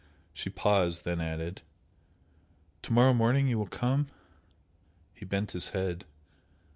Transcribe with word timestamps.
She 0.33 0.49
paused 0.49 1.05
then 1.05 1.21
added 1.21 1.61
"To 2.81 2.91
morrow 2.91 3.13
morning 3.13 3.47
you 3.47 3.59
will 3.59 3.67
come?" 3.67 4.07
He 5.13 5.25
bent 5.25 5.51
his 5.51 5.67
head. 5.77 6.05